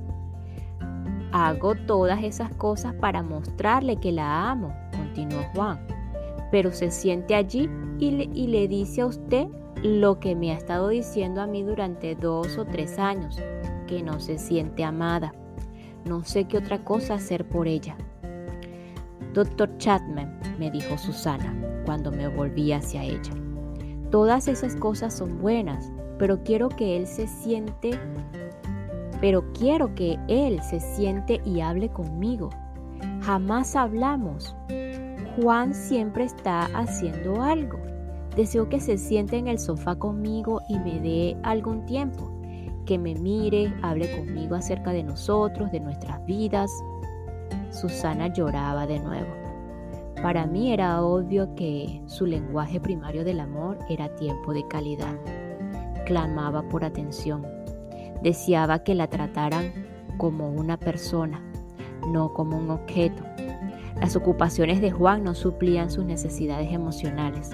Hago 1.31 1.75
todas 1.75 2.21
esas 2.23 2.53
cosas 2.55 2.93
para 2.95 3.23
mostrarle 3.23 3.95
que 3.95 4.11
la 4.11 4.51
amo, 4.51 4.75
continuó 4.91 5.41
Juan. 5.55 5.79
Pero 6.51 6.73
se 6.73 6.91
siente 6.91 7.35
allí 7.35 7.69
y 7.99 8.11
le, 8.47 8.67
dice 8.67 9.01
a 9.01 9.05
usted 9.05 9.47
lo 9.81 10.19
que 10.19 10.35
me 10.35 10.51
ha 10.51 10.57
estado 10.57 10.89
diciendo 10.89 11.41
a 11.41 11.47
mí 11.47 11.63
durante 11.63 12.15
dos 12.15 12.57
o 12.57 12.65
tres 12.65 12.99
años, 12.99 13.39
que 13.87 14.03
no 14.03 14.19
se 14.19 14.37
siente 14.37 14.83
amada. 14.83 15.33
No 16.05 16.25
sé 16.25 16.43
qué 16.45 16.57
otra 16.57 16.83
cosa 16.83 17.15
hacer 17.15 17.47
por 17.47 17.65
ella. 17.65 17.95
Doctor 19.33 19.77
Chapman, 19.77 20.37
me 20.59 20.69
dijo 20.69 20.97
Susana 20.97 21.55
cuando 21.85 22.11
me 22.11 22.27
volví 22.27 22.73
hacia 22.73 23.03
ella. 23.03 23.33
Todas 24.13 24.47
esas 24.47 24.75
cosas 24.75 25.13
son 25.13 25.41
buenas, 25.41 25.91
pero 26.19 26.43
quiero 26.43 26.69
que 26.69 26.95
él 26.95 27.07
se 27.07 27.27
siente 27.27 27.99
pero 29.23 29.45
quiero 29.53 29.95
que 29.95 30.19
Él 30.27 30.61
se 30.61 30.81
siente 30.81 31.39
y 31.45 31.61
hable 31.61 31.87
conmigo. 31.87 32.49
Jamás 33.21 33.73
hablamos. 33.73 34.53
Juan 35.37 35.73
siempre 35.73 36.25
está 36.25 36.65
haciendo 36.77 37.41
algo. 37.41 37.79
Deseo 38.35 38.67
que 38.67 38.81
se 38.81 38.97
siente 38.97 39.37
en 39.37 39.47
el 39.47 39.59
sofá 39.59 39.95
conmigo 39.95 40.61
y 40.67 40.77
me 40.77 40.99
dé 40.99 41.37
algún 41.43 41.85
tiempo, 41.85 42.29
que 42.85 42.97
me 42.97 43.15
mire, 43.15 43.73
hable 43.81 44.13
conmigo 44.13 44.55
acerca 44.55 44.91
de 44.91 45.03
nosotros, 45.03 45.71
de 45.71 45.79
nuestras 45.79 46.25
vidas. 46.25 46.69
Susana 47.71 48.27
lloraba 48.27 48.85
de 48.85 48.99
nuevo. 48.99 49.42
Para 50.23 50.47
mí 50.47 50.73
era 50.73 51.03
obvio 51.03 51.53
que 51.53 52.01
su 52.07 52.25
lenguaje 52.25 52.79
primario 52.79 53.23
del 53.23 53.39
amor 53.39 53.77
era 53.89 54.15
tiempo 54.15 54.53
de 54.53 54.67
calidad. 54.67 55.13
Clamaba 56.05 56.63
por 56.63 56.83
atención 56.83 57.45
Deseaba 58.23 58.79
que 58.79 58.95
la 58.95 59.07
trataran 59.07 59.73
como 60.17 60.49
una 60.49 60.77
persona, 60.77 61.41
no 62.07 62.33
como 62.33 62.57
un 62.57 62.69
objeto. 62.69 63.21
Las 63.99 64.15
ocupaciones 64.15 64.79
de 64.79 64.91
Juan 64.91 65.25
no 65.25 65.35
suplían 65.35 65.91
sus 65.91 66.05
necesidades 66.05 66.71
emocionales. 66.71 67.51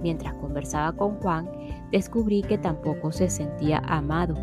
Mientras 0.00 0.32
conversaba 0.34 0.92
con 0.92 1.20
Juan, 1.20 1.50
descubrí 1.92 2.40
que 2.40 2.56
tampoco 2.56 3.12
se 3.12 3.28
sentía 3.28 3.82
amado, 3.86 4.36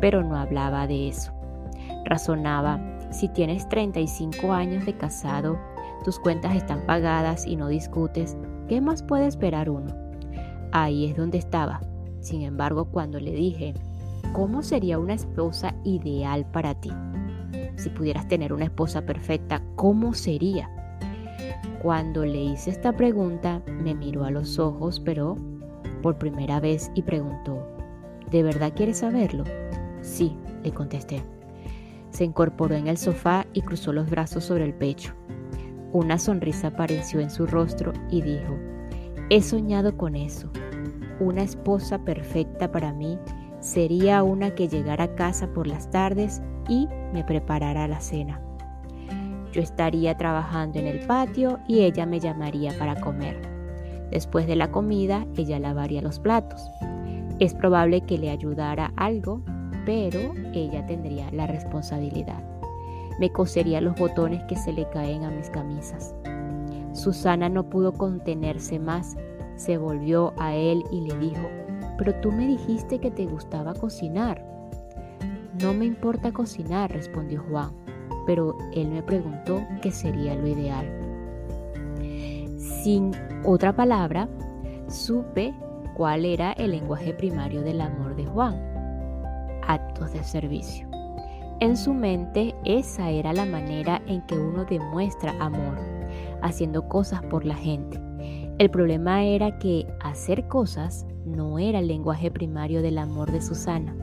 pero 0.00 0.24
no 0.24 0.34
hablaba 0.34 0.86
de 0.86 1.08
eso. 1.08 1.32
Razonaba, 2.06 2.80
si 3.10 3.28
tienes 3.28 3.68
35 3.68 4.50
años 4.50 4.86
de 4.86 4.96
casado, 4.96 5.58
tus 6.04 6.18
cuentas 6.18 6.56
están 6.56 6.86
pagadas 6.86 7.46
y 7.46 7.56
no 7.56 7.68
discutes, 7.68 8.36
¿qué 8.68 8.80
más 8.80 9.02
puede 9.02 9.26
esperar 9.26 9.70
uno? 9.70 9.94
Ahí 10.72 11.06
es 11.06 11.16
donde 11.16 11.38
estaba. 11.38 11.80
Sin 12.20 12.42
embargo, 12.42 12.86
cuando 12.86 13.20
le 13.20 13.32
dije, 13.32 13.74
¿Cómo 14.32 14.62
sería 14.62 14.98
una 14.98 15.14
esposa 15.14 15.74
ideal 15.84 16.46
para 16.52 16.74
ti? 16.74 16.92
Si 17.76 17.88
pudieras 17.88 18.28
tener 18.28 18.52
una 18.52 18.66
esposa 18.66 19.02
perfecta, 19.02 19.62
¿cómo 19.74 20.14
sería? 20.14 20.70
Cuando 21.82 22.24
le 22.24 22.42
hice 22.42 22.70
esta 22.70 22.92
pregunta, 22.92 23.62
me 23.66 23.94
miró 23.94 24.24
a 24.24 24.30
los 24.30 24.58
ojos, 24.58 25.00
pero 25.00 25.36
por 26.02 26.18
primera 26.18 26.60
vez 26.60 26.90
y 26.94 27.02
preguntó, 27.02 27.66
¿de 28.30 28.42
verdad 28.42 28.72
quieres 28.74 28.98
saberlo? 28.98 29.44
Sí, 30.02 30.36
le 30.62 30.72
contesté. 30.72 31.22
Se 32.10 32.24
incorporó 32.24 32.74
en 32.74 32.86
el 32.86 32.98
sofá 32.98 33.46
y 33.52 33.62
cruzó 33.62 33.92
los 33.92 34.10
brazos 34.10 34.44
sobre 34.44 34.64
el 34.64 34.74
pecho. 34.74 35.14
Una 35.92 36.18
sonrisa 36.18 36.68
apareció 36.68 37.20
en 37.20 37.30
su 37.30 37.46
rostro 37.46 37.92
y 38.10 38.22
dijo, 38.22 38.58
he 39.30 39.40
soñado 39.42 39.96
con 39.96 40.16
eso, 40.16 40.50
una 41.20 41.42
esposa 41.42 41.98
perfecta 42.04 42.70
para 42.70 42.92
mí 42.92 43.18
sería 43.60 44.22
una 44.22 44.54
que 44.54 44.68
llegara 44.68 45.04
a 45.04 45.14
casa 45.14 45.48
por 45.52 45.66
las 45.66 45.90
tardes 45.90 46.42
y 46.68 46.88
me 47.12 47.24
preparara 47.24 47.88
la 47.88 48.00
cena. 48.00 48.40
Yo 49.52 49.62
estaría 49.62 50.16
trabajando 50.16 50.78
en 50.78 50.86
el 50.86 51.06
patio 51.06 51.58
y 51.66 51.80
ella 51.80 52.06
me 52.06 52.20
llamaría 52.20 52.72
para 52.78 53.00
comer. 53.00 53.40
Después 54.10 54.46
de 54.46 54.56
la 54.56 54.70
comida, 54.70 55.26
ella 55.36 55.58
lavaría 55.58 56.02
los 56.02 56.18
platos. 56.18 56.60
Es 57.40 57.54
probable 57.54 58.02
que 58.02 58.18
le 58.18 58.30
ayudara 58.30 58.92
algo, 58.96 59.42
pero 59.86 60.34
ella 60.52 60.86
tendría 60.86 61.30
la 61.30 61.46
responsabilidad. 61.46 62.57
Me 63.18 63.30
cosería 63.30 63.80
los 63.80 63.96
botones 63.96 64.42
que 64.44 64.56
se 64.56 64.72
le 64.72 64.88
caen 64.90 65.24
a 65.24 65.30
mis 65.30 65.50
camisas. 65.50 66.14
Susana 66.92 67.48
no 67.48 67.68
pudo 67.68 67.92
contenerse 67.92 68.78
más, 68.78 69.16
se 69.56 69.76
volvió 69.76 70.32
a 70.38 70.54
él 70.54 70.82
y 70.92 71.02
le 71.02 71.16
dijo, 71.18 71.48
pero 71.98 72.14
tú 72.20 72.30
me 72.30 72.46
dijiste 72.46 72.98
que 73.00 73.10
te 73.10 73.26
gustaba 73.26 73.74
cocinar. 73.74 74.44
No 75.60 75.74
me 75.74 75.84
importa 75.84 76.32
cocinar, 76.32 76.92
respondió 76.92 77.44
Juan, 77.50 77.72
pero 78.26 78.56
él 78.72 78.88
me 78.88 79.02
preguntó 79.02 79.60
qué 79.82 79.90
sería 79.90 80.34
lo 80.36 80.46
ideal. 80.46 80.86
Sin 82.82 83.10
otra 83.44 83.74
palabra, 83.74 84.28
supe 84.86 85.52
cuál 85.96 86.24
era 86.24 86.52
el 86.52 86.70
lenguaje 86.70 87.12
primario 87.12 87.62
del 87.62 87.80
amor 87.80 88.14
de 88.14 88.26
Juan. 88.26 88.54
Actos 89.66 90.12
de 90.12 90.22
servicio. 90.22 90.87
En 91.60 91.76
su 91.76 91.92
mente 91.92 92.54
esa 92.64 93.10
era 93.10 93.32
la 93.32 93.44
manera 93.44 94.00
en 94.06 94.22
que 94.22 94.38
uno 94.38 94.64
demuestra 94.64 95.34
amor, 95.40 95.76
haciendo 96.40 96.88
cosas 96.88 97.20
por 97.22 97.44
la 97.44 97.56
gente. 97.56 98.00
El 98.58 98.70
problema 98.70 99.24
era 99.24 99.58
que 99.58 99.86
hacer 100.00 100.46
cosas 100.46 101.04
no 101.24 101.58
era 101.58 101.80
el 101.80 101.88
lenguaje 101.88 102.30
primario 102.30 102.80
del 102.80 102.98
amor 102.98 103.32
de 103.32 103.40
Susana. 103.40 103.94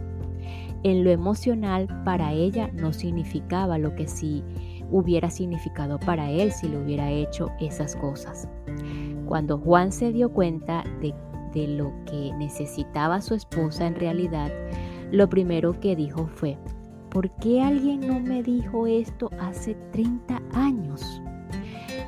En 0.83 1.03
lo 1.03 1.11
emocional, 1.11 1.87
para 2.03 2.33
ella 2.33 2.69
no 2.73 2.93
significaba 2.93 3.77
lo 3.77 3.95
que 3.95 4.07
sí 4.07 4.43
hubiera 4.91 5.29
significado 5.29 5.97
para 5.99 6.29
él 6.29 6.51
si 6.51 6.67
le 6.67 6.77
hubiera 6.77 7.09
hecho 7.09 7.51
esas 7.59 7.95
cosas. 7.95 8.47
Cuando 9.25 9.57
Juan 9.57 9.91
se 9.91 10.11
dio 10.11 10.31
cuenta 10.31 10.83
de, 11.01 11.15
lo 11.67 11.93
que 12.05 12.33
necesitaba 12.37 13.21
su 13.21 13.33
esposa 13.33 13.87
en 13.87 13.95
realidad, 13.95 14.51
lo 15.11 15.29
primero 15.29 15.79
que 15.79 15.95
dijo 15.95 16.27
fue, 16.27 16.57
¿por 17.15 17.29
qué 17.37 17.61
alguien 17.61 18.05
no 18.05 18.19
me 18.19 18.43
dijo 18.43 18.87
esto 18.87 19.29
hace 19.39 19.73
30 19.93 20.41
años? 20.51 21.21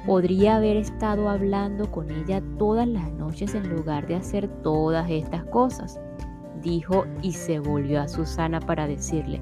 Podría 0.05 0.57
haber 0.57 0.75
estado 0.75 1.29
hablando 1.29 1.89
con 1.89 2.11
ella 2.11 2.43
todas 2.59 2.85
las 2.85 3.09
noches 3.13 3.55
en 3.55 3.73
lugar 3.73 4.05
de 4.05 4.15
hacer 4.15 4.49
todas 4.63 5.09
estas 5.09 5.45
cosas, 5.45 5.97
dijo 6.61 7.05
y 7.21 7.31
se 7.31 7.59
volvió 7.59 8.01
a 8.01 8.09
Susana 8.09 8.59
para 8.59 8.85
decirle, 8.85 9.39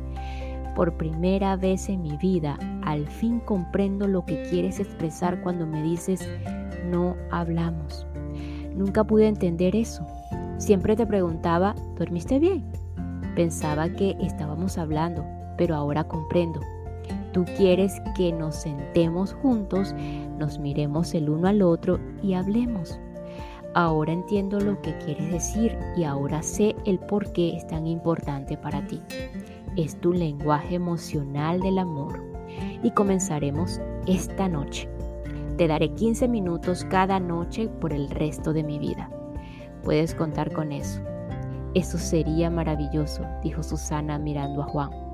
por 0.75 0.97
primera 0.97 1.55
vez 1.55 1.89
en 1.89 2.03
mi 2.03 2.15
vida, 2.17 2.59
al 2.83 3.07
fin 3.07 3.39
comprendo 3.39 4.07
lo 4.07 4.23
que 4.23 4.43
quieres 4.43 4.79
expresar 4.79 5.41
cuando 5.41 5.65
me 5.65 5.81
dices 5.81 6.29
no 6.91 7.15
hablamos. 7.31 8.05
Nunca 8.75 9.03
pude 9.03 9.27
entender 9.27 9.75
eso. 9.75 10.05
Siempre 10.59 10.95
te 10.95 11.07
preguntaba, 11.07 11.73
¿dormiste 11.97 12.37
bien? 12.37 12.63
Pensaba 13.35 13.89
que 13.89 14.15
estábamos 14.21 14.77
hablando, 14.77 15.25
pero 15.57 15.75
ahora 15.75 16.03
comprendo. 16.05 16.59
Tú 17.35 17.43
quieres 17.57 18.01
que 18.15 18.31
nos 18.31 18.55
sentemos 18.55 19.33
juntos, 19.33 19.93
nos 20.39 20.57
miremos 20.57 21.13
el 21.13 21.29
uno 21.29 21.49
al 21.49 21.61
otro 21.61 21.99
y 22.23 22.33
hablemos. 22.33 22.97
Ahora 23.73 24.13
entiendo 24.13 24.61
lo 24.61 24.81
que 24.81 24.97
quieres 24.99 25.29
decir 25.31 25.77
y 25.97 26.05
ahora 26.05 26.41
sé 26.41 26.77
el 26.85 26.97
por 26.97 27.33
qué 27.33 27.57
es 27.57 27.67
tan 27.67 27.87
importante 27.87 28.55
para 28.55 28.87
ti. 28.87 29.01
Es 29.75 29.99
tu 29.99 30.13
lenguaje 30.13 30.75
emocional 30.75 31.59
del 31.59 31.79
amor. 31.79 32.23
Y 32.83 32.91
comenzaremos 32.91 33.81
esta 34.07 34.47
noche. 34.47 34.87
Te 35.57 35.67
daré 35.67 35.89
15 35.89 36.29
minutos 36.29 36.85
cada 36.85 37.19
noche 37.19 37.67
por 37.67 37.91
el 37.91 38.09
resto 38.09 38.53
de 38.53 38.63
mi 38.63 38.79
vida. 38.79 39.09
Puedes 39.83 40.15
contar 40.15 40.53
con 40.53 40.71
eso. 40.71 41.01
Eso 41.73 41.97
sería 41.97 42.49
maravilloso, 42.49 43.25
dijo 43.43 43.61
Susana 43.61 44.17
mirando 44.17 44.63
a 44.63 44.67
Juan 44.67 45.04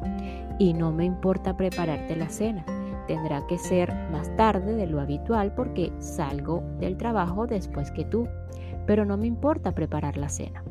y 0.61 0.75
no 0.75 0.91
me 0.91 1.05
importa 1.05 1.57
prepararte 1.57 2.15
la 2.15 2.29
cena. 2.29 2.63
Tendrá 3.07 3.47
que 3.47 3.57
ser 3.57 3.91
más 4.11 4.29
tarde 4.35 4.75
de 4.75 4.85
lo 4.85 5.01
habitual 5.01 5.55
porque 5.55 5.91
salgo 5.97 6.61
del 6.79 6.97
trabajo 6.97 7.47
después 7.47 7.89
que 7.89 8.05
tú, 8.05 8.27
pero 8.85 9.03
no 9.03 9.17
me 9.17 9.25
importa 9.25 9.71
preparar 9.71 10.17
la 10.17 10.29
cena. 10.29 10.63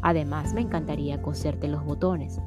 Además, 0.00 0.54
me 0.54 0.60
encantaría 0.60 1.20
coserte 1.20 1.66
los 1.66 1.84
botones. 1.84 2.40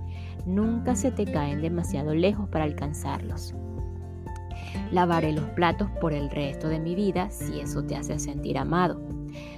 nunca 0.45 0.95
se 0.95 1.12
te 1.12 1.25
caen 1.25 1.62
demasiado 1.62 2.15
lejos 2.15 2.47
para 2.47 2.63
alcanzarlos. 2.63 3.53
Lavaré 4.93 5.34
los 5.34 5.49
platos 5.49 5.89
por 5.99 6.13
el 6.13 6.29
resto 6.29 6.69
de 6.69 6.79
mi 6.79 6.95
vida 6.95 7.29
si 7.29 7.60
eso 7.60 7.84
te 7.84 7.97
hace 7.97 8.19
sentir 8.19 8.58
amado. 8.58 9.01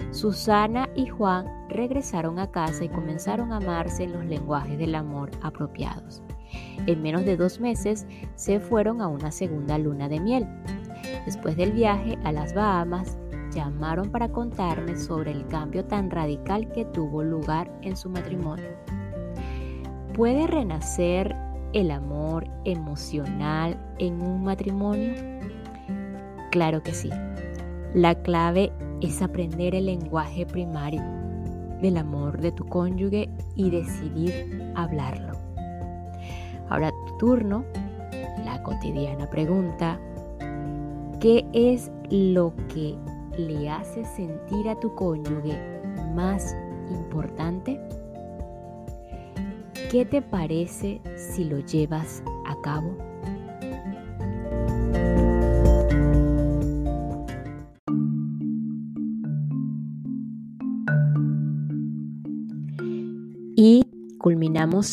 Susana 0.10 0.90
y 0.96 1.06
Juan 1.06 1.46
regresaron 1.70 2.40
a 2.40 2.50
casa 2.50 2.84
y 2.84 2.90
comenzaron 2.90 3.54
a 3.54 3.58
amarse 3.58 4.06
en 4.06 4.14
los 4.14 4.26
lenguajes 4.26 4.80
del 4.80 4.96
amor 4.96 5.30
apropiados. 5.44 6.24
En 6.86 7.02
menos 7.02 7.26
de 7.26 7.36
dos 7.36 7.60
meses 7.60 8.06
se 8.36 8.60
fueron 8.60 9.02
a 9.02 9.08
una 9.08 9.32
segunda 9.32 9.78
luna 9.78 10.08
de 10.08 10.20
miel. 10.20 10.48
Después 11.26 11.58
del 11.58 11.72
viaje 11.72 12.18
a 12.24 12.32
las 12.32 12.54
Bahamas, 12.54 13.18
llamaron 13.52 14.12
para 14.12 14.30
contarme 14.30 14.96
sobre 14.98 15.32
el 15.32 15.48
cambio 15.48 15.84
tan 15.86 16.12
radical 16.12 16.72
que 16.72 16.86
tuvo 16.86 17.24
lugar 17.24 17.72
en 17.82 17.98
su 17.98 18.10
matrimonio. 18.10 18.70
¿Puede 20.14 20.48
renacer 20.48 21.36
el 21.74 21.92
amor 21.92 22.48
emocional 22.66 23.78
en 24.00 24.22
un 24.22 24.44
matrimonio? 24.44 25.14
Claro 26.52 26.82
que 26.82 26.94
sí. 26.94 27.10
La 27.94 28.16
clave 28.16 28.72
es 29.02 29.22
aprender 29.22 29.76
el 29.76 29.86
lenguaje 29.88 30.46
primario 30.46 31.02
del 31.82 31.98
amor 31.98 32.40
de 32.42 32.52
tu 32.52 32.66
cónyuge 32.66 33.30
y 33.56 33.70
decidir 33.70 34.72
hablarlo. 34.76 35.37
Turno, 37.18 37.66
la 38.46 38.62
cotidiana 38.62 39.28
pregunta, 39.30 40.00
¿qué 41.20 41.48
es 41.52 41.92
lo 42.10 42.54
que 42.74 42.96
le 43.38 43.70
hace 43.70 44.06
sentir 44.06 44.70
a 44.70 44.80
tu 44.80 44.94
cónyuge 44.94 45.58
más 46.14 46.56
importante? 46.92 47.80
¿Qué 49.90 50.06
te 50.06 50.22
parece 50.22 51.02
si 51.16 51.46
lo 51.46 51.60
llevas 51.60 52.22
a 52.46 52.60
cabo? 52.62 53.07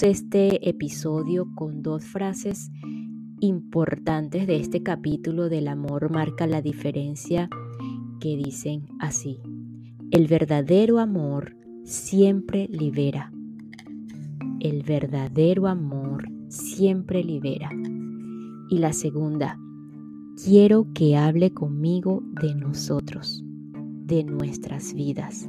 Este 0.03 0.69
episodio 0.69 1.49
con 1.55 1.83
dos 1.83 2.05
frases 2.05 2.71
importantes 3.41 4.47
de 4.47 4.57
este 4.57 4.83
capítulo 4.83 5.49
del 5.49 5.69
amor 5.69 6.11
marca 6.11 6.47
la 6.47 6.61
diferencia 6.61 7.49
que 8.21 8.37
dicen 8.37 8.87
así. 9.01 9.41
El 10.11 10.27
verdadero 10.27 10.99
amor 10.99 11.57
siempre 11.83 12.69
libera. 12.69 13.33
El 14.61 14.83
verdadero 14.83 15.67
amor 15.67 16.29
siempre 16.49 17.25
libera. 17.25 17.71
Y 18.69 18.79
la 18.79 18.93
segunda, 18.93 19.59
quiero 20.45 20.89
que 20.93 21.17
hable 21.17 21.55
conmigo 21.55 22.23
de 22.43 22.55
nosotros, 22.55 23.43
de 23.73 24.25
nuestras 24.25 24.93
vidas. 24.93 25.49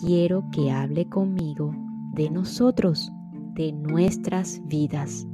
Quiero 0.00 0.44
que 0.52 0.70
hable 0.70 1.08
conmigo 1.08 1.74
de 2.12 2.30
nosotros, 2.30 3.10
de 3.54 3.72
nuestras 3.72 4.60
vidas. 4.66 5.26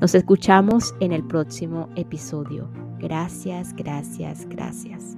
Nos 0.00 0.14
escuchamos 0.14 0.94
en 1.00 1.12
el 1.12 1.24
próximo 1.26 1.88
episodio. 1.96 2.70
Gracias, 2.98 3.72
gracias, 3.74 4.46
gracias. 4.48 5.16